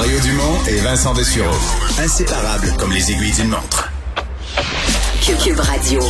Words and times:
Mario 0.00 0.18
Dumont 0.20 0.64
et 0.66 0.80
Vincent 0.80 1.12
Dessureau. 1.12 1.54
Inséparables 1.98 2.74
comme 2.78 2.90
les 2.90 3.12
aiguilles 3.12 3.34
d'une 3.34 3.48
montre. 3.48 3.92
Cube 5.44 5.60
Radio. 5.60 6.00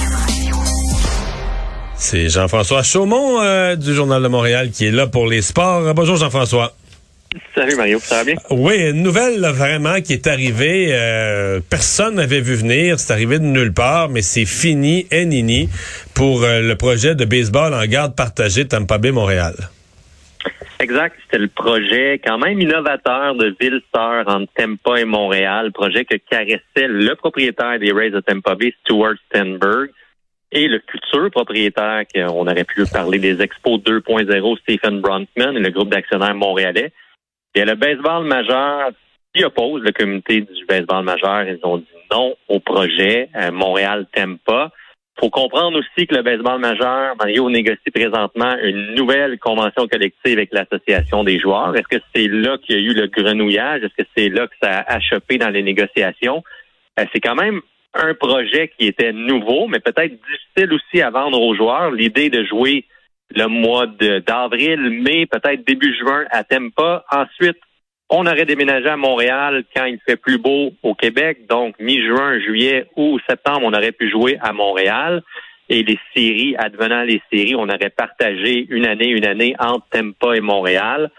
C'est 1.97 2.29
Jean-François 2.29 2.85
Chaumont 2.85 3.43
euh, 3.43 3.75
du 3.75 3.93
Journal 3.93 4.23
de 4.23 4.29
Montréal 4.29 4.71
qui 4.71 4.87
est 4.87 4.93
là 4.93 5.09
pour 5.09 5.27
les 5.27 5.43
sports. 5.43 5.93
Bonjour 5.93 6.15
Jean-François. 6.15 6.73
Salut 7.53 7.75
Mario, 7.75 7.99
ça 8.01 8.19
va 8.19 8.25
bien? 8.25 8.37
Oui, 8.51 8.77
une 8.77 9.03
nouvelle 9.03 9.41
là, 9.41 9.51
vraiment 9.51 10.01
qui 10.01 10.13
est 10.13 10.29
arrivée. 10.29 10.91
euh, 10.93 11.59
personne 11.69 12.15
n'avait 12.15 12.41
vu 12.41 12.55
venir. 12.55 13.01
C'est 13.01 13.13
arrivé 13.13 13.41
de 13.41 13.45
nulle 13.45 13.73
part, 13.73 14.09
mais 14.09 14.23
c'est 14.23 14.47
fini, 14.47 15.09
et 15.11 15.25
nini, 15.25 15.69
pour 16.15 16.45
euh, 16.45 16.61
le 16.61 16.77
projet 16.77 17.17
de 17.17 17.25
baseball 17.25 17.75
en 17.75 17.85
garde 17.87 18.15
partagée 18.15 18.69
Tampa 18.69 18.99
Bay 18.99 19.11
Montréal. 19.11 19.57
Exact, 20.81 21.15
c'était 21.23 21.39
le 21.39 21.49
projet 21.49 22.21
quand 22.25 22.39
même 22.39 22.59
innovateur 22.59 23.35
de 23.35 23.55
Ville-Sœur 23.61 24.25
entre 24.27 24.51
Tampa 24.55 24.99
et 24.99 25.05
Montréal, 25.05 25.73
projet 25.73 26.07
que 26.07 26.17
caressait 26.17 26.89
le 26.89 27.15
propriétaire 27.17 27.79
des 27.79 27.93
Rays 27.93 28.09
de 28.09 28.21
Tampa 28.21 28.55
Bay, 28.55 28.73
Stuart 28.81 29.17
Stenberg, 29.27 29.91
et 30.53 30.69
le 30.69 30.81
futur 30.91 31.31
propriétaire, 31.31 32.05
qu'on 32.13 32.47
aurait 32.47 32.65
pu 32.65 32.85
parler 32.87 33.19
des 33.19 33.43
Expos 33.43 33.79
2.0, 33.81 34.59
Stephen 34.61 35.01
Bronfman, 35.03 35.55
et 35.55 35.61
le 35.61 35.71
groupe 35.71 35.91
d'actionnaires 35.91 36.35
montréalais. 36.35 36.93
Et 37.55 37.65
le 37.65 37.75
baseball 37.75 38.25
majeur 38.25 38.93
qui 39.35 39.45
oppose 39.45 39.83
le 39.83 39.93
comité 39.93 40.41
du 40.41 40.65
baseball 40.67 41.05
majeur. 41.05 41.43
Ils 41.43 41.61
ont 41.63 41.79
dit 41.79 41.87
non 42.11 42.35
au 42.49 42.59
projet 42.59 43.29
euh, 43.37 43.53
Montréal-Tampa. 43.53 44.73
Faut 45.21 45.31
comprendre 45.31 45.79
aussi 45.79 46.07
que 46.07 46.15
le 46.15 46.23
baseball 46.23 46.59
majeur, 46.61 47.15
Mario 47.17 47.51
négocie 47.51 47.91
présentement 47.93 48.57
une 48.63 48.95
nouvelle 48.95 49.39
convention 49.39 49.87
collective 49.87 50.39
avec 50.39 50.51
l'association 50.53 51.25
des 51.25 51.39
joueurs. 51.39 51.77
Est-ce 51.77 51.99
que 51.99 52.03
c'est 52.15 52.27
là 52.27 52.57
qu'il 52.59 52.77
y 52.77 52.79
a 52.79 52.83
eu 52.83 52.95
le 52.95 53.07
grenouillage? 53.07 53.83
Est-ce 53.83 54.03
que 54.03 54.09
c'est 54.17 54.31
là 54.31 54.47
que 54.47 54.55
ça 54.63 54.79
a 54.79 54.95
achoppé 54.95 55.37
dans 55.37 55.51
les 55.51 55.63
négociations? 55.63 56.43
Euh, 56.99 57.05
c'est 57.13 57.21
quand 57.21 57.35
même 57.35 57.61
un 57.93 58.15
projet 58.15 58.73
qui 58.79 58.87
était 58.87 59.13
nouveau, 59.13 59.67
mais 59.69 59.81
peut-être 59.81 60.13
difficile 60.13 60.73
aussi 60.73 61.03
à 61.03 61.11
vendre 61.11 61.41
aux 61.41 61.55
joueurs. 61.55 61.91
L'idée 61.91 62.31
de 62.31 62.45
jouer 62.45 62.87
le 63.35 63.47
mois 63.47 63.87
d'avril, 64.27 64.81
mai, 64.91 65.27
peut-être 65.27 65.67
début 65.67 65.95
juin 65.97 66.25
à 66.31 66.45
Tampa. 66.45 67.05
Ensuite, 67.13 67.59
on 68.11 68.27
aurait 68.27 68.45
déménagé 68.45 68.89
à 68.89 68.97
Montréal 68.97 69.65
quand 69.75 69.85
il 69.85 69.99
fait 70.07 70.17
plus 70.17 70.39
beau 70.39 70.73
au 70.83 70.95
Québec. 70.95 71.47
Donc, 71.49 71.77
mi-juin, 71.79 72.41
juillet 72.41 72.87
ou 72.97 73.19
septembre, 73.29 73.63
on 73.65 73.73
aurait 73.73 73.93
pu 73.93 74.11
jouer 74.11 74.37
à 74.43 74.53
Montréal. 74.53 75.23
Et 75.69 75.85
les 75.85 75.99
séries, 76.15 76.57
advenant 76.59 77.03
les 77.03 77.23
séries, 77.33 77.55
on 77.55 77.69
aurait 77.69 77.91
partagé 77.91 78.67
une 78.69 78.85
année, 78.85 79.07
une 79.07 79.25
année 79.25 79.55
entre 79.61 79.87
Tampa 79.91 80.35
et 80.35 80.41
Montréal. 80.41 81.11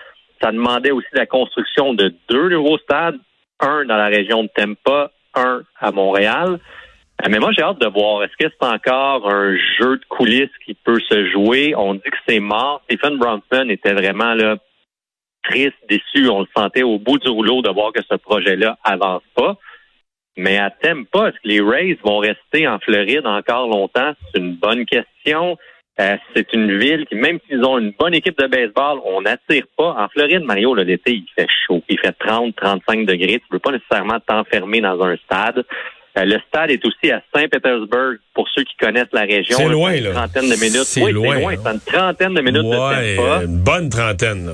Ça 0.41 0.51
demandait 0.51 0.91
aussi 0.91 1.07
la 1.13 1.25
construction 1.25 1.93
de 1.93 2.13
deux 2.29 2.49
nouveaux 2.49 2.77
stades, 2.79 3.17
un 3.61 3.85
dans 3.85 3.95
la 3.95 4.07
région 4.07 4.43
de 4.43 4.49
Tampa, 4.53 5.11
un 5.35 5.61
à 5.79 5.91
Montréal. 5.91 6.59
Euh, 7.23 7.27
mais 7.29 7.39
moi, 7.39 7.51
j'ai 7.55 7.63
hâte 7.63 7.79
de 7.79 7.87
voir. 7.87 8.23
Est-ce 8.23 8.35
que 8.37 8.51
c'est 8.51 8.67
encore 8.67 9.31
un 9.31 9.55
jeu 9.79 9.97
de 9.97 10.05
coulisses 10.09 10.49
qui 10.65 10.73
peut 10.73 10.99
se 11.09 11.29
jouer? 11.29 11.73
On 11.77 11.93
dit 11.93 12.01
que 12.01 12.17
c'est 12.27 12.41
mort. 12.41 12.81
Stephen 12.85 13.17
Bronson 13.17 13.69
était 13.69 13.93
vraiment 13.93 14.33
là 14.33 14.57
triste, 15.43 15.75
déçu. 15.89 16.29
On 16.29 16.41
le 16.41 16.47
sentait 16.55 16.83
au 16.83 16.97
bout 16.99 17.17
du 17.19 17.29
rouleau 17.29 17.61
de 17.61 17.69
voir 17.69 17.91
que 17.93 18.01
ce 18.09 18.15
projet-là 18.15 18.77
avance 18.83 19.23
pas. 19.35 19.57
Mais 20.37 20.57
à 20.57 20.69
Tampa, 20.69 21.27
est-ce 21.29 21.35
que 21.43 21.47
les 21.47 21.61
Rays 21.61 21.97
vont 22.03 22.17
rester 22.19 22.67
en 22.67 22.79
Floride 22.79 23.25
encore 23.25 23.67
longtemps? 23.67 24.13
C'est 24.33 24.39
une 24.39 24.55
bonne 24.55 24.85
question. 24.85 25.57
Euh, 25.99 26.15
c'est 26.33 26.53
une 26.53 26.77
ville 26.79 27.05
qui, 27.05 27.15
même 27.15 27.37
s'ils 27.47 27.63
ont 27.65 27.77
une 27.77 27.91
bonne 27.99 28.13
équipe 28.13 28.37
de 28.39 28.47
baseball, 28.47 28.99
on 29.05 29.21
n'attire 29.21 29.65
pas. 29.77 29.93
En 29.99 30.07
Floride, 30.07 30.43
Mario, 30.43 30.73
l'été, 30.73 31.11
il 31.15 31.25
fait 31.35 31.47
chaud. 31.67 31.83
Il 31.89 31.99
fait 31.99 32.13
30, 32.17 32.55
35 32.55 33.05
degrés. 33.05 33.27
Tu 33.39 33.45
ne 33.51 33.57
peux 33.57 33.59
pas 33.59 33.71
nécessairement 33.71 34.19
t'enfermer 34.25 34.79
dans 34.79 34.99
un 35.03 35.15
stade. 35.17 35.63
Euh, 36.17 36.25
le 36.25 36.39
stade 36.47 36.71
est 36.71 36.85
aussi 36.85 37.11
à 37.11 37.21
Saint-Pétersbourg, 37.35 38.13
pour 38.33 38.47
ceux 38.55 38.63
qui 38.63 38.75
connaissent 38.77 39.11
la 39.13 39.21
région. 39.21 39.57
C'est 39.57 39.67
loin, 39.69 39.91
là. 39.91 40.09
Une 40.09 40.13
trentaine 40.13 40.49
de 40.49 40.55
minutes. 40.55 40.83
C'est 40.85 41.03
oui, 41.03 41.11
loin, 41.11 41.35
c'est 41.35 41.41
loin. 41.41 41.53
C'est 41.63 41.71
une 41.71 41.79
trentaine 41.81 42.33
de 42.33 42.41
minutes 42.41 42.63
Ouais, 42.63 42.67
de 42.71 43.17
Tampa. 43.17 43.43
une 43.45 43.57
bonne 43.63 43.89
trentaine. 43.89 44.45
là. 44.47 44.53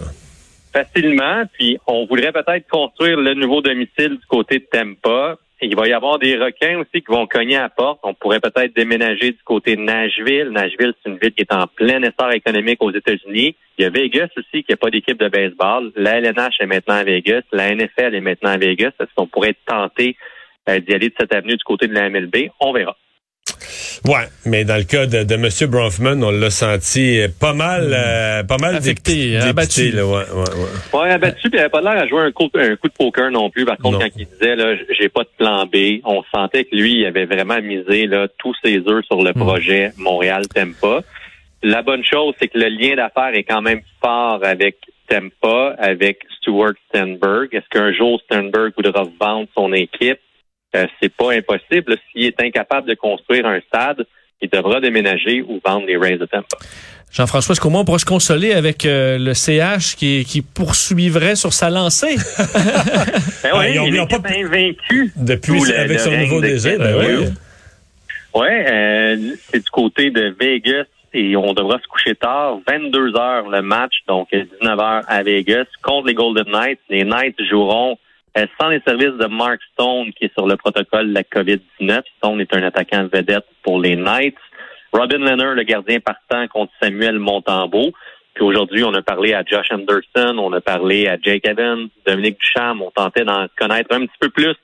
Facilement. 0.78 1.44
Puis, 1.54 1.80
on 1.88 2.06
voudrait 2.06 2.32
peut-être 2.32 2.68
construire 2.70 3.18
le 3.18 3.34
nouveau 3.34 3.62
domicile 3.62 4.18
du 4.18 4.26
côté 4.28 4.60
de 4.60 4.66
Tampa. 4.72 5.38
Il 5.60 5.76
va 5.76 5.88
y 5.88 5.94
avoir 5.94 6.20
des 6.20 6.38
requins 6.38 6.78
aussi 6.78 7.02
qui 7.02 7.12
vont 7.12 7.26
cogner 7.26 7.58
à 7.58 7.68
porte. 7.68 8.00
On 8.04 8.14
pourrait 8.14 8.40
peut-être 8.40 8.76
déménager 8.76 9.32
du 9.32 9.40
côté 9.44 9.76
de 9.76 9.82
Nashville. 9.82 10.50
Nashville, 10.52 10.94
c'est 11.02 11.10
une 11.10 11.18
ville 11.18 11.32
qui 11.32 11.42
est 11.42 11.52
en 11.52 11.66
plein 11.66 12.04
essor 12.04 12.32
économique 12.32 12.78
aux 12.84 12.92
États-Unis. 12.92 13.56
Il 13.80 13.82
y 13.82 13.86
a 13.86 13.90
Vegas 13.90 14.28
aussi 14.38 14.64
qui 14.64 14.72
n'a 14.72 14.78
pas 14.78 14.92
d'équipe 14.92 15.18
de 15.18 15.30
baseball. 15.30 15.92
La 15.96 16.20
LNH 16.20 16.58
est 16.60 16.68
maintenant 16.68 16.96
à 16.96 17.04
Vegas. 17.04 17.42
La 17.52 17.74
NFL 17.74 18.14
est 18.14 18.22
maintenant 18.22 18.52
à 18.52 18.58
Vegas. 18.58 18.92
Est-ce 19.00 19.10
qu'on 19.16 19.26
pourrait 19.26 19.50
être 19.50 19.66
tenté 19.66 20.16
euh, 20.70 20.80
d'y 20.80 20.94
aller 20.94 21.10
de 21.10 21.16
cette 21.20 21.34
avenue 21.34 21.56
du 21.56 21.64
côté 21.64 21.88
de 21.88 21.96
la 21.96 22.08
MLB? 22.08 22.52
On 22.60 22.72
verra. 22.72 22.96
Ouais, 24.06 24.26
mais 24.46 24.64
dans 24.66 24.78
le 24.78 24.84
cas 24.84 25.06
de, 25.06 25.24
de 25.24 25.34
M. 25.36 25.48
Bronfman, 25.70 26.24
on 26.24 26.32
l'a 26.32 26.50
senti 26.50 27.20
euh, 27.20 27.28
pas 27.40 27.54
mal, 27.54 27.92
euh, 27.94 28.44
pas 28.44 28.58
mal 28.58 28.76
Affecté, 28.76 29.14
dépité, 29.32 29.38
abattu. 29.38 29.92
là, 29.92 30.06
ouais, 30.06 30.14
ouais, 30.14 30.56
ouais. 30.94 31.00
Ouais, 31.00 31.10
abattu, 31.12 31.50
puis 31.50 31.52
il 31.54 31.60
avait 31.60 31.70
pas 31.70 31.82
l'air 31.82 32.02
à 32.04 32.08
jouer 32.08 32.22
un 32.22 32.32
coup, 32.32 32.50
un 32.56 32.76
coup 32.76 32.88
de 32.88 32.94
poker 32.94 33.32
non 33.32 33.50
plus. 33.50 33.66
Par 33.66 33.78
contre, 33.78 34.00
Non. 34.00 34.06
quand 34.06 34.12
il 34.18 34.26
disait 34.28 34.56
là, 34.56 34.76
j'ai 35.00 35.10
pas 35.10 35.24
de 35.24 35.30
plan 35.38 35.66
B, 35.66 36.02
on 36.06 36.24
sentait 36.34 36.66
que 36.66 36.76
lui, 36.76 37.00
il 37.00 37.06
avait 37.06 37.26
vraiment 37.26 37.62
misé 37.62 38.08
là 38.08 38.28
tous 38.38 38.56
ses 38.64 38.78
œufs 38.88 39.06
sur 39.06 39.22
le 39.24 39.34
projet 39.34 39.92
Montréal 39.98 40.44
Tempa. 40.48 41.02
La 41.64 41.82
bonne 41.82 42.04
chose, 42.06 42.34
c'est 42.40 42.48
que 42.50 42.58
le 42.60 42.68
lien 42.70 42.96
d'affaires 42.96 43.34
est 43.34 43.44
quand 43.44 43.62
même 43.62 43.82
fort 44.02 44.40
avec 44.44 44.78
Tempa, 45.10 45.76
avec 45.80 46.20
Stuart 46.38 46.74
Stenberg. 46.90 47.48
Est-ce 47.54 47.68
qu'un 47.72 47.92
jour 47.94 48.22
Stenberg 48.26 48.74
voudra 48.78 49.04
vendre 49.20 49.48
son 49.56 49.74
équipe? 49.74 50.20
Euh, 50.76 50.86
c'est 51.02 51.14
pas 51.16 51.32
impossible. 51.34 51.96
S'il 52.12 52.26
est 52.26 52.42
incapable 52.44 52.88
de 52.90 52.94
construire 52.96 53.46
un 53.46 53.60
stade, 53.62 54.06
il 54.42 54.50
devra 54.50 54.80
déménager 54.82 55.42
ou 55.42 55.60
vendre 55.66 55.86
les 55.88 55.98
Rays 55.98 56.18
de 56.18 56.26
Tampa. 56.26 56.58
Jean-François, 57.12 57.54
est-ce 57.54 57.62
qu'au 57.62 57.70
moins 57.70 57.82
on 57.82 57.86
pourrait 57.86 58.00
se 58.00 58.06
consoler 58.06 58.52
avec 58.52 58.86
euh, 58.86 59.18
le 59.18 59.34
CH 59.34 59.96
qui, 59.96 60.26
qui 60.26 60.42
poursuivrait 60.42 61.36
sur 61.38 61.54
sa 61.54 61.70
lancée? 61.70 62.16
Ben 63.44 63.52
Ah, 63.54 63.58
ouais, 63.60 63.74
ils 63.74 63.80
ont- 63.80 63.86
il 63.88 63.96
ils 63.96 64.02
ont 64.02 64.08
pas- 64.08 64.22
invaincu. 64.30 65.12
Depuis, 65.16 65.54
le- 65.54 65.78
avec 65.80 65.92
le 65.94 65.98
son 66.00 66.12
nouveau 66.12 66.42
DG, 66.42 66.78
ben 66.78 66.96
oui. 67.00 67.06
Hughes. 67.14 67.34
Ouais, 68.36 68.66
euh, 68.70 69.36
c'est 69.52 69.64
du 69.64 69.70
côté 69.72 70.12
de 70.12 70.36
Vegas 70.40 70.84
et 71.14 71.36
on 71.38 71.54
devra 71.54 71.80
se 71.80 71.88
coucher 71.88 72.14
tard, 72.14 72.60
22 72.68 73.16
heures 73.16 73.48
le 73.50 73.62
match, 73.62 73.94
donc 74.08 74.28
19 74.32 74.80
heures 74.80 75.02
à 75.08 75.24
Vegas 75.24 75.66
contre 75.82 76.08
les 76.08 76.14
Golden 76.14 76.46
Knights. 76.52 76.80
Les 76.90 77.04
Knights 77.06 77.42
joueront 77.50 77.94
euh, 77.94 77.96
sans 78.60 78.70
les 78.70 78.82
services 78.82 79.18
de 79.18 79.28
Mark 79.28 79.60
Stone 79.74 80.12
qui 80.14 80.26
est 80.26 80.34
sur 80.34 80.48
le 80.48 80.56
protocole 80.58 81.10
de 81.10 81.14
la 81.14 81.24
COVID-19. 81.24 82.04
Stone 82.18 82.42
est 82.42 82.54
un 82.54 82.64
attaquant 82.64 83.08
vedette 83.12 83.46
pour 83.64 83.80
les 83.80 83.96
Knights. 83.96 84.38
Robin 84.92 85.20
Leonard, 85.20 85.56
le 85.56 85.64
gardien 85.64 86.00
partant 86.00 86.48
contre 86.48 86.72
Samuel 86.82 87.20
Montembeau. 87.20 87.92
Puis 88.34 88.44
aujourd'hui, 88.44 88.84
on 88.84 88.94
a 88.94 89.02
parlé 89.02 89.34
à 89.34 89.44
Josh 89.44 89.72
Anderson, 89.72 90.38
on 90.38 90.54
a 90.54 90.62
parlé 90.62 91.08
à 91.08 91.18
Jake 91.20 91.48
Evans, 91.48 91.90
Dominique 92.06 92.40
Ducharme. 92.40 92.84
On 92.84 92.92
tentait 92.92 93.26
d'en 93.26 93.48
connaître 93.58 93.94
un 93.94 94.06
petit 94.06 94.18
peu 94.20 94.30
plus 94.30 94.56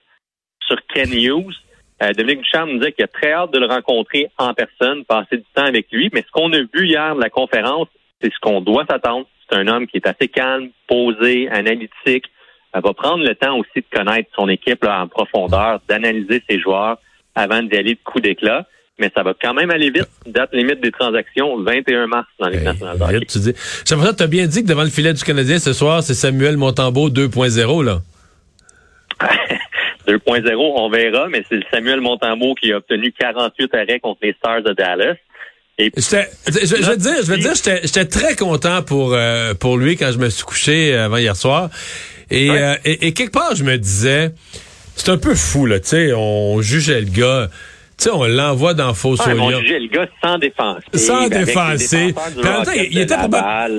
sur 0.67 0.77
Ken 0.93 1.11
Hughes. 1.11 1.55
Euh, 2.01 2.11
Dominique 2.13 2.43
Ducharme 2.43 2.71
nous 2.71 2.79
disait 2.79 2.91
qu'il 2.91 3.05
a 3.05 3.07
très 3.07 3.33
hâte 3.33 3.51
de 3.51 3.59
le 3.59 3.65
rencontrer 3.65 4.29
en 4.37 4.53
personne, 4.53 5.05
passer 5.05 5.37
du 5.37 5.45
temps 5.55 5.65
avec 5.65 5.87
lui. 5.91 6.09
Mais 6.13 6.21
ce 6.21 6.31
qu'on 6.31 6.53
a 6.53 6.59
vu 6.59 6.85
hier 6.85 7.15
de 7.15 7.21
la 7.21 7.29
conférence, 7.29 7.87
c'est 8.21 8.31
ce 8.31 8.39
qu'on 8.39 8.61
doit 8.61 8.85
s'attendre. 8.87 9.25
C'est 9.49 9.57
un 9.57 9.67
homme 9.67 9.87
qui 9.87 9.97
est 9.97 10.07
assez 10.07 10.27
calme, 10.27 10.69
posé, 10.87 11.49
analytique. 11.49 12.25
Elle 12.73 12.81
va 12.81 12.93
prendre 12.93 13.23
le 13.23 13.35
temps 13.35 13.57
aussi 13.57 13.75
de 13.75 13.85
connaître 13.97 14.29
son 14.35 14.49
équipe 14.49 14.83
là, 14.83 15.03
en 15.03 15.07
profondeur, 15.07 15.79
d'analyser 15.87 16.43
ses 16.49 16.59
joueurs 16.59 16.97
avant 17.35 17.61
d'y 17.61 17.77
aller 17.77 17.93
de 17.93 17.99
coup 18.03 18.19
d'éclat. 18.19 18.65
Mais 18.99 19.11
ça 19.15 19.23
va 19.23 19.33
quand 19.39 19.53
même 19.55 19.71
aller 19.71 19.89
vite. 19.89 20.07
Date 20.27 20.53
limite 20.53 20.79
des 20.81 20.91
transactions, 20.91 21.59
21 21.63 22.07
mars 22.07 22.27
dans 22.39 22.47
les 22.47 22.59
nationales 22.59 22.97
de 22.97 23.03
hockey. 23.03 23.19
Vite, 23.19 23.29
tu 23.29 23.39
dis. 23.39 23.53
Jean-François, 23.87 24.13
tu 24.13 24.23
as 24.23 24.27
bien 24.27 24.45
dit 24.45 24.63
que 24.63 24.67
devant 24.67 24.83
le 24.83 24.89
filet 24.89 25.13
du 25.13 25.23
Canadien 25.23 25.57
ce 25.57 25.73
soir, 25.73 26.03
c'est 26.03 26.13
Samuel 26.13 26.57
Montembeau 26.57 27.09
2.0, 27.09 27.83
là. 27.83 28.01
2.0, 30.07 30.55
on 30.57 30.89
verra, 30.89 31.27
mais 31.29 31.43
c'est 31.49 31.59
Samuel 31.71 32.01
Montembeau 32.01 32.55
qui 32.55 32.71
a 32.71 32.77
obtenu 32.77 33.11
48 33.11 33.73
arrêts 33.73 33.99
contre 33.99 34.19
les 34.21 34.33
Stars 34.33 34.61
de 34.61 34.73
Dallas. 34.73 35.15
Et 35.79 35.91
Je, 35.95 36.01
je, 36.01 36.91
te 36.91 36.99
dire, 36.99 37.13
je 37.23 37.33
te 37.33 37.39
dire, 37.39 37.55
j'étais 37.55 37.81
j'étais 37.81 38.05
très 38.05 38.35
content 38.35 38.83
pour 38.83 39.13
euh, 39.13 39.55
pour 39.55 39.77
lui 39.77 39.97
quand 39.97 40.11
je 40.11 40.19
me 40.19 40.29
suis 40.29 40.43
couché 40.43 40.93
euh, 40.93 41.05
avant 41.05 41.17
hier 41.17 41.35
soir. 41.35 41.71
Et, 42.29 42.49
Ouais. 42.49 42.61
euh, 42.61 42.75
et, 42.85 43.07
et 43.07 43.13
quelque 43.13 43.31
part, 43.31 43.55
je 43.55 43.63
me 43.63 43.77
disais, 43.77 44.31
c'est 44.95 45.09
un 45.09 45.17
peu 45.17 45.35
fou 45.35 45.65
là, 45.65 45.79
tu 45.79 45.89
sais, 45.89 46.13
on 46.13 46.61
jugeait 46.61 47.01
le 47.01 47.09
gars. 47.09 47.49
Tu 47.95 48.05
sais, 48.05 48.09
on 48.11 48.23
l'envoie 48.25 48.73
dans 48.73 48.93
faux 48.93 49.15
Ouais, 49.15 49.33
mais 49.33 49.39
on 49.39 49.49
Lyon. 49.49 49.59
jugeait 49.61 49.79
le 49.79 49.87
gars 49.87 50.07
sans 50.23 50.37
défenser. 50.37 50.81
Sans 50.95 51.27
défenser. 51.29 52.15
il, 52.91 52.99
était 52.99 53.15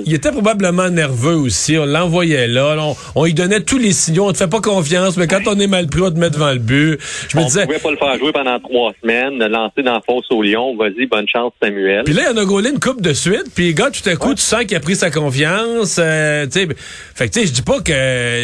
il 0.05 0.13
était 0.13 0.31
probablement 0.31 0.89
nerveux 0.89 1.35
aussi. 1.35 1.77
On 1.77 1.85
l'envoyait 1.85 2.47
là. 2.47 2.75
On, 2.79 2.95
on 3.15 3.25
lui 3.25 3.33
donnait 3.33 3.59
tous 3.61 3.77
les 3.77 3.91
signaux. 3.91 4.27
On 4.27 4.31
te 4.31 4.37
fait 4.37 4.47
pas 4.49 4.61
confiance, 4.61 5.17
mais 5.17 5.27
quand 5.27 5.41
on 5.47 5.59
est 5.59 5.67
mal 5.67 5.87
pris, 5.87 6.01
on 6.01 6.11
te 6.11 6.17
met 6.17 6.29
devant 6.29 6.51
le 6.51 6.59
but. 6.59 6.97
Je 7.29 7.37
me 7.37 7.43
On 7.43 7.45
disais. 7.45 7.65
pouvait 7.65 7.79
pas 7.79 7.91
le 7.91 7.97
faire 7.97 8.17
jouer 8.17 8.31
pendant 8.31 8.59
trois 8.59 8.93
semaines, 9.01 9.37
le 9.37 9.47
lancer 9.47 9.83
dans 9.83 9.99
fosse 10.01 10.25
au 10.31 10.41
Lyon. 10.41 10.75
Vas-y, 10.77 11.05
bonne 11.07 11.27
chance, 11.27 11.51
Samuel. 11.61 12.03
Puis 12.05 12.13
là, 12.13 12.23
il 12.31 12.37
en 12.37 12.41
a 12.41 12.45
gaulé 12.45 12.69
une 12.69 12.79
coupe 12.79 13.01
de 13.01 13.13
suite. 13.13 13.45
Puis, 13.53 13.73
gars, 13.73 13.89
tout 13.91 14.07
à 14.09 14.15
coup, 14.15 14.33
tu 14.33 14.41
sens 14.41 14.63
qu'il 14.65 14.77
a 14.77 14.79
pris 14.79 14.95
sa 14.95 15.11
confiance. 15.11 15.97
euh, 15.99 16.45
tu 16.45 16.51
sais, 16.61 16.67
fait 17.13 17.27
que, 17.27 17.33
tu 17.33 17.41
sais, 17.41 17.47
je 17.47 17.51
dis 17.51 17.61
pas 17.61 17.79
que 17.81 17.91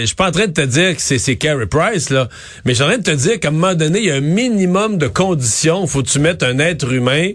je 0.01 0.05
suis 0.05 0.15
pas 0.15 0.27
en 0.27 0.31
train 0.31 0.47
de 0.47 0.53
te 0.53 0.61
dire 0.61 0.95
que 0.95 1.01
c'est 1.01 1.17
c'est 1.17 1.37
Carey 1.37 1.65
Price 1.65 2.09
là, 2.09 2.27
mais 2.65 2.71
je 2.73 2.75
suis 2.75 2.83
en 2.83 2.87
train 2.87 2.97
de 2.97 3.03
te 3.03 3.11
dire 3.11 3.39
qu'à 3.39 3.47
un 3.47 3.51
moment 3.51 3.73
donné, 3.73 3.99
il 3.99 4.05
y 4.05 4.11
a 4.11 4.15
un 4.15 4.19
minimum 4.21 4.97
de 4.97 5.07
conditions. 5.07 5.60
Faut 5.87 6.01
que 6.03 6.07
tu 6.09 6.19
mettes 6.19 6.43
un 6.43 6.59
être 6.59 6.91
humain 6.91 7.31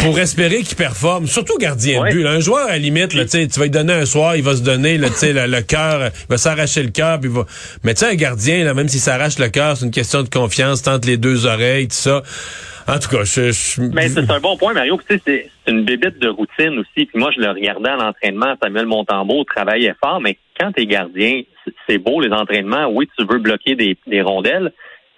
pour 0.00 0.18
espérer 0.18 0.62
qu'il 0.62 0.76
performe. 0.76 1.26
Surtout 1.26 1.56
gardien 1.58 2.00
Ouais. 2.02 2.10
de 2.10 2.16
but. 2.16 2.22
là. 2.24 2.30
Un 2.32 2.40
joueur 2.40 2.66
à 2.66 2.72
la 2.72 2.78
limite, 2.78 3.14
là, 3.14 3.24
tu 3.24 3.38
vas 3.46 3.64
lui 3.64 3.70
donner 3.70 3.92
un 3.92 4.06
soir, 4.06 4.36
il 4.36 4.42
va 4.42 4.56
se 4.56 4.62
donner, 4.62 4.98
là, 4.98 5.08
le, 5.08 5.46
le 5.46 5.62
cœur, 5.62 6.06
il 6.06 6.26
va 6.28 6.36
s'arracher 6.36 6.82
le 6.82 6.90
cœur, 6.90 7.20
puis 7.20 7.30
il 7.30 7.34
va. 7.36 7.44
Mais 7.84 7.94
tu 7.94 8.00
sais, 8.00 8.10
un 8.10 8.14
gardien, 8.16 8.64
là, 8.64 8.74
même 8.74 8.88
s'il 8.88 9.00
s'arrache 9.00 9.38
le 9.38 9.48
cœur, 9.48 9.76
c'est 9.76 9.84
une 9.84 9.92
question 9.92 10.22
de 10.22 10.28
confiance, 10.28 10.82
tente 10.82 11.04
les 11.04 11.16
deux 11.16 11.46
oreilles, 11.46 11.88
tout 11.88 11.94
ça. 11.94 12.22
En 12.88 12.98
tout 12.98 13.08
cas, 13.10 13.22
je, 13.22 13.52
je- 13.52 13.82
Mais 13.82 14.08
c'est 14.08 14.30
un 14.30 14.40
bon 14.40 14.56
point, 14.56 14.72
Mario. 14.72 14.98
C'est 15.08 15.50
une 15.66 15.84
bébête 15.84 16.18
de 16.18 16.28
routine 16.28 16.78
aussi. 16.78 17.04
Puis 17.06 17.10
moi, 17.16 17.30
je 17.36 17.40
le 17.42 17.50
regardais 17.50 17.90
à 17.90 17.96
l'entraînement. 17.96 18.54
Samuel 18.62 18.86
Montembeau 18.86 19.44
travaillait 19.44 19.94
fort, 20.02 20.20
mais 20.22 20.38
quand 20.58 20.72
t'es 20.72 20.86
gardien, 20.86 21.42
c'est- 21.64 21.74
c'est 21.86 21.98
beau 21.98 22.20
les 22.22 22.30
entraînements. 22.32 22.86
Oui, 22.90 23.06
tu 23.18 23.26
veux 23.26 23.38
bloquer 23.40 23.74
des, 23.74 23.96
des 24.06 24.22
rondelles, 24.22 24.72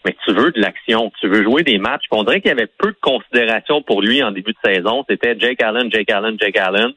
mais 0.05 0.17
tu 0.25 0.33
veux 0.33 0.51
de 0.51 0.61
l'action. 0.61 1.13
Tu 1.21 1.29
veux 1.29 1.43
jouer 1.43 1.63
des 1.63 1.79
matchs. 1.79 2.05
On 2.11 2.25
dirait 2.25 2.41
qu'il 2.41 2.51
y 2.51 2.53
avait 2.53 2.67
peu 2.67 2.91
de 2.91 2.99
considération 3.01 3.83
pour 3.83 4.03
lui 4.03 4.23
en 4.23 4.33
début 4.33 4.53
de 4.53 4.73
saison. 4.73 5.05
C'était 5.09 5.39
Jake 5.39 5.63
Allen, 5.63 5.91
Jake 5.93 6.11
Allen, 6.11 6.37
Jake 6.41 6.57
Allen. 6.57 6.93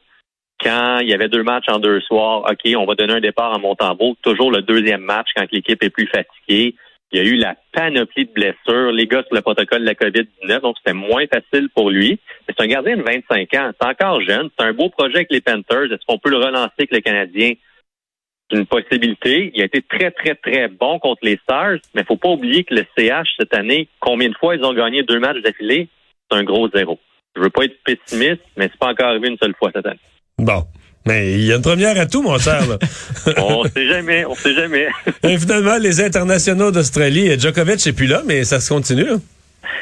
Quand 0.62 0.98
il 1.00 1.08
y 1.08 1.14
avait 1.14 1.28
deux 1.28 1.42
matchs 1.42 1.68
en 1.68 1.78
deux 1.78 2.00
soirs, 2.00 2.44
OK, 2.50 2.72
on 2.76 2.86
va 2.86 2.94
donner 2.94 3.14
un 3.14 3.20
départ 3.20 3.52
à 3.52 3.58
Montembeau. 3.58 4.16
Toujours 4.22 4.50
le 4.50 4.62
deuxième 4.62 5.02
match 5.02 5.28
quand 5.36 5.50
l'équipe 5.52 5.82
est 5.82 5.90
plus 5.90 6.06
fatiguée. 6.06 6.74
Il 7.12 7.18
y 7.18 7.20
a 7.20 7.30
eu 7.30 7.36
la 7.36 7.54
panoplie 7.72 8.24
de 8.24 8.32
blessures, 8.32 8.90
les 8.90 9.06
gars 9.06 9.22
sur 9.22 9.36
le 9.36 9.40
protocole 9.42 9.82
de 9.82 9.86
la 9.86 9.94
COVID-19, 9.94 10.62
donc 10.62 10.76
c'était 10.78 10.96
moins 10.96 11.24
facile 11.26 11.68
pour 11.68 11.90
lui. 11.90 12.18
Mais 12.48 12.54
c'est 12.56 12.64
un 12.64 12.66
gardien 12.66 12.96
de 12.96 13.02
25 13.02 13.54
ans, 13.54 13.70
c'est 13.80 13.86
encore 13.86 14.20
jeune, 14.22 14.50
c'est 14.58 14.64
un 14.64 14.72
beau 14.72 14.88
projet 14.88 15.16
avec 15.16 15.30
les 15.30 15.40
Panthers. 15.40 15.92
Est-ce 15.92 16.04
qu'on 16.08 16.18
peut 16.18 16.30
le 16.30 16.38
relancer 16.38 16.72
avec 16.76 16.90
le 16.90 17.00
Canadien? 17.00 17.52
C'est 18.50 18.58
une 18.58 18.66
possibilité. 18.66 19.50
Il 19.54 19.62
a 19.62 19.64
été 19.64 19.80
très, 19.82 20.10
très, 20.10 20.34
très 20.34 20.68
bon 20.68 20.98
contre 20.98 21.20
les 21.22 21.38
Stars, 21.42 21.78
mais 21.94 22.04
faut 22.04 22.16
pas 22.16 22.28
oublier 22.28 22.64
que 22.64 22.74
le 22.74 22.84
CH 22.96 23.28
cette 23.38 23.54
année, 23.54 23.88
combien 24.00 24.28
de 24.28 24.34
fois 24.34 24.54
ils 24.56 24.64
ont 24.64 24.74
gagné 24.74 25.02
deux 25.02 25.18
matchs 25.18 25.40
d'affilée? 25.42 25.88
C'est 26.30 26.38
un 26.38 26.44
gros 26.44 26.68
zéro. 26.68 26.98
Je 27.36 27.40
veux 27.42 27.50
pas 27.50 27.64
être 27.64 27.76
pessimiste, 27.84 28.42
mais 28.56 28.68
c'est 28.70 28.78
pas 28.78 28.88
encore 28.90 29.06
arrivé 29.08 29.28
une 29.28 29.38
seule 29.38 29.54
fois 29.58 29.70
cette 29.74 29.86
année. 29.86 29.98
Bon. 30.38 30.64
Mais 31.06 31.32
il 31.34 31.44
y 31.44 31.52
a 31.52 31.56
une 31.56 31.62
première 31.62 31.98
à 31.98 32.06
tout, 32.06 32.22
mon 32.22 32.38
cher. 32.38 32.62
On 33.36 33.64
sait 33.64 33.86
jamais, 33.86 34.24
on 34.24 34.34
sait 34.34 34.54
jamais. 34.54 34.88
Et 35.22 35.36
finalement, 35.38 35.76
les 35.78 36.00
internationaux 36.00 36.70
d'Australie, 36.70 37.38
Djokovic 37.38 37.84
n'est 37.84 37.92
plus 37.92 38.06
là, 38.06 38.22
mais 38.24 38.44
ça 38.44 38.58
se 38.58 38.72
continue. 38.72 39.04
là. 39.04 39.16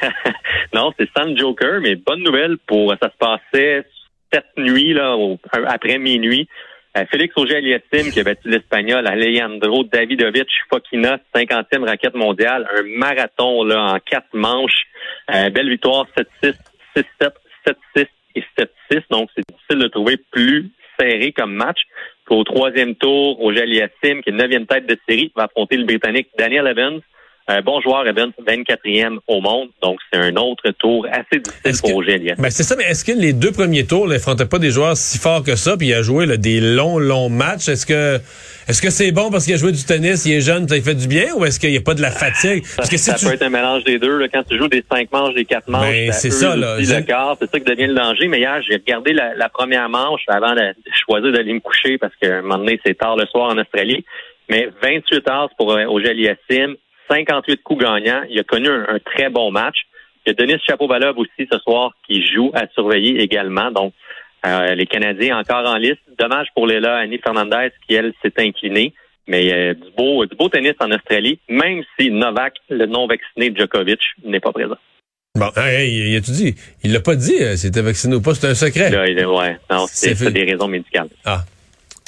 non, 0.74 0.92
c'est 0.98 1.08
San 1.16 1.36
Joker, 1.38 1.80
mais 1.80 1.94
bonne 1.94 2.22
nouvelle 2.24 2.56
pour 2.66 2.92
ça 3.00 3.08
se 3.08 3.16
passait 3.18 3.84
cette 4.32 4.46
nuit 4.56 4.94
là, 4.94 5.14
au- 5.16 5.38
après 5.68 5.98
minuit. 5.98 6.48
Euh, 6.96 7.04
Félix 7.10 7.34
Auger-Aliassime 7.36 8.12
qui 8.12 8.20
a 8.20 8.24
battu 8.24 8.48
l'Espagnol 8.50 9.06
Alejandro 9.06 9.84
Davidovich 9.84 10.50
Fokina, 10.70 11.18
50e 11.34 11.86
raquette 11.86 12.14
mondiale, 12.14 12.68
un 12.76 12.82
marathon 12.98 13.64
là 13.64 13.94
en 13.94 13.98
quatre 13.98 14.34
manches. 14.34 14.84
Euh, 15.34 15.48
belle 15.48 15.70
victoire 15.70 16.06
7-6, 16.42 16.54
6-7, 16.96 17.32
7-6 17.96 18.06
et 18.34 18.44
7-6. 18.90 19.02
Donc 19.10 19.30
c'est 19.34 19.44
difficile 19.48 19.78
de 19.78 19.88
trouver 19.88 20.18
plus 20.30 20.70
serré 20.98 21.32
comme 21.32 21.54
match. 21.54 21.80
Au 22.28 22.44
troisième 22.44 22.94
tour, 22.94 23.42
Auger-Aliassime, 23.42 24.22
qui 24.22 24.30
est 24.30 24.32
neuvième 24.32 24.66
tête 24.66 24.86
de 24.86 24.96
série, 25.06 25.32
va 25.36 25.44
affronter 25.44 25.76
le 25.76 25.84
Britannique 25.84 26.28
Daniel 26.38 26.66
Evans. 26.66 27.00
Un 27.48 27.60
bon 27.60 27.80
joueur, 27.80 28.06
Evans, 28.06 28.30
24e 28.46 29.18
au 29.26 29.40
monde. 29.40 29.68
Donc, 29.82 29.98
c'est 30.12 30.18
un 30.18 30.36
autre 30.36 30.70
tour 30.78 31.06
assez 31.10 31.40
difficile 31.40 31.80
pour 31.82 31.96
Auger-Aliassime. 31.96 32.42
Ben, 32.42 32.50
c'est 32.50 32.62
ça, 32.62 32.76
mais 32.76 32.84
est-ce 32.84 33.04
que 33.04 33.12
les 33.12 33.32
deux 33.32 33.50
premiers 33.50 33.84
tours, 33.84 34.06
n'affrontait 34.06 34.46
pas 34.46 34.58
des 34.60 34.70
joueurs 34.70 34.96
si 34.96 35.18
forts 35.18 35.42
que 35.42 35.56
ça, 35.56 35.76
puis 35.76 35.88
il 35.88 35.94
a 35.94 36.02
joué 36.02 36.26
là, 36.26 36.36
des 36.36 36.60
longs, 36.60 36.98
longs 36.98 37.28
matchs? 37.28 37.68
Est-ce 37.68 37.84
que 37.86 38.20
est-ce 38.68 38.80
que 38.80 38.90
c'est 38.90 39.10
bon 39.10 39.28
parce 39.30 39.44
qu'il 39.44 39.54
a 39.54 39.56
joué 39.56 39.72
du 39.72 39.82
tennis, 39.84 40.24
il 40.24 40.34
est 40.34 40.40
jeune, 40.40 40.68
ça 40.68 40.76
lui 40.76 40.82
fait 40.82 40.94
du 40.94 41.08
bien, 41.08 41.34
ou 41.34 41.44
est-ce 41.44 41.58
qu'il 41.58 41.70
n'y 41.72 41.76
a 41.76 41.80
pas 41.80 41.94
de 41.94 42.00
la 42.00 42.12
fatigue? 42.12 42.62
Parce 42.76 42.88
que 42.88 42.96
si 42.96 43.02
ça 43.10 43.14
tu... 43.14 43.26
peut 43.26 43.32
être 43.32 43.42
un 43.42 43.50
mélange 43.50 43.82
des 43.82 43.98
deux. 43.98 44.18
là. 44.18 44.28
Quand 44.32 44.44
tu 44.44 44.56
joues 44.56 44.68
des 44.68 44.84
cinq 44.90 45.10
manches, 45.10 45.34
des 45.34 45.44
quatre 45.44 45.68
manches, 45.68 45.90
Ben, 45.90 46.12
c'est 46.12 46.30
ça, 46.30 46.54
là. 46.54 46.76
aussi 46.76 46.84
Je- 46.86 46.94
le 46.94 47.02
quart. 47.02 47.36
C'est 47.40 47.50
ça 47.50 47.58
qui 47.58 47.64
devient 47.66 47.88
le 47.88 47.94
danger. 47.94 48.28
Mais 48.28 48.38
hier, 48.38 48.62
j'ai 48.68 48.74
regardé 48.76 49.12
la, 49.12 49.34
la 49.34 49.48
première 49.48 49.88
manche 49.88 50.22
avant 50.28 50.54
de, 50.54 50.72
choisir 51.04 51.32
d'aller 51.32 51.52
me 51.54 51.60
coucher 51.60 51.98
parce 51.98 52.14
qu'à 52.22 52.36
un 52.38 52.42
moment 52.42 52.58
donné, 52.58 52.78
c'est 52.86 52.96
tard 52.96 53.16
le 53.16 53.26
soir 53.26 53.50
en 53.50 53.58
Australie. 53.58 54.04
Mais 54.48 54.68
28 54.82 55.28
heures 55.28 55.48
pour 55.56 55.72
euh, 55.72 55.84
Auger-Aliassime, 55.86 56.76
58 57.08 57.62
coups 57.62 57.82
gagnants. 57.84 58.22
Il 58.28 58.38
a 58.38 58.44
connu 58.44 58.68
un, 58.68 58.86
un 58.88 58.98
très 58.98 59.28
bon 59.30 59.50
match. 59.50 59.76
Il 60.24 60.30
y 60.30 60.32
a 60.32 60.34
Denis 60.34 60.60
Chapeau-Balov 60.66 61.18
aussi 61.18 61.48
ce 61.50 61.58
soir 61.58 61.92
qui 62.06 62.24
joue 62.24 62.50
à 62.54 62.66
surveiller 62.74 63.20
également. 63.20 63.70
Donc, 63.70 63.92
euh, 64.46 64.74
les 64.74 64.86
Canadiens 64.86 65.38
encore 65.38 65.66
en 65.66 65.76
liste. 65.76 66.00
Dommage 66.18 66.48
pour 66.54 66.66
Léla 66.66 66.96
Annie 66.98 67.18
Fernandez 67.18 67.70
qui, 67.86 67.94
elle, 67.94 68.12
s'est 68.22 68.32
inclinée. 68.38 68.92
Mais 69.28 69.52
euh, 69.52 69.74
du 69.74 69.90
beau 69.96 70.26
du 70.26 70.34
beau 70.34 70.48
tennis 70.48 70.74
en 70.80 70.90
Australie, 70.90 71.38
même 71.48 71.82
si 71.98 72.10
Novak, 72.10 72.54
le 72.68 72.86
non-vacciné 72.86 73.54
Djokovic, 73.56 74.00
n'est 74.24 74.40
pas 74.40 74.52
présent. 74.52 74.76
Bon, 75.36 75.48
hey, 75.56 76.10
il 76.10 76.16
a-tu 76.16 76.32
dit? 76.32 76.54
Il 76.82 76.92
l'a 76.92 77.00
pas 77.00 77.14
dit, 77.14 77.40
euh, 77.40 77.56
s'il 77.56 77.68
était 77.70 77.82
vacciné 77.82 78.16
ou 78.16 78.20
pas, 78.20 78.34
c'est 78.34 78.48
un 78.48 78.54
secret. 78.54 78.90
Là, 78.90 79.06
il 79.06 79.24
ouais, 79.24 79.58
non, 79.70 79.86
C'est 79.88 80.20
des 80.30 80.44
raisons 80.44 80.68
médicales. 80.68 81.08
Ah. 81.24 81.42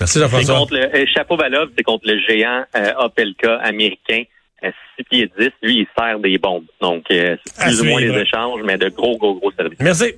Merci 0.00 0.18
Jean-François. 0.18 0.66
euh, 0.72 1.04
Chapeau 1.14 1.36
Valov, 1.36 1.70
c'est 1.76 1.84
contre 1.84 2.06
le 2.06 2.18
géant 2.18 2.64
euh, 2.76 2.92
Opelka 2.98 3.58
américain. 3.60 4.24
Euh, 4.64 4.70
6 4.96 5.04
pieds 5.04 5.30
10, 5.38 5.50
lui, 5.62 5.78
il 5.80 5.86
sert 5.98 6.18
des 6.18 6.38
bombes. 6.38 6.64
Donc, 6.80 7.04
euh, 7.10 7.36
c'est 7.44 7.64
plus 7.64 7.80
ou 7.82 7.84
moins 7.84 8.00
les 8.00 8.18
échanges, 8.20 8.60
mais 8.64 8.76
de 8.78 8.88
gros, 8.88 9.16
gros, 9.18 9.34
gros 9.34 9.52
services. 9.52 9.78
Merci. 9.80 10.14